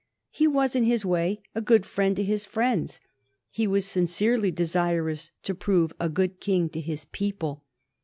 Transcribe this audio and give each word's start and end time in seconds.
He 0.31 0.47
was 0.47 0.75
in 0.75 0.83
his 0.83 1.05
way 1.05 1.43
a 1.53 1.61
good 1.61 1.85
friend 1.85 2.15
to 2.15 2.23
his 2.23 2.43
friends. 2.43 2.99
He 3.53 3.67
was 3.67 3.85
sincerely 3.85 4.49
desirous 4.49 5.31
to 5.43 5.53
prove 5.53 5.91
himself 5.91 6.09
a 6.09 6.09
good 6.09 6.39
king 6.39 6.69
to 6.69 6.81
his 6.81 7.05
people. 7.05 7.63